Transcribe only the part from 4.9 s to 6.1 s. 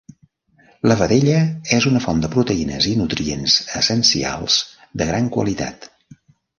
de gran qualitat.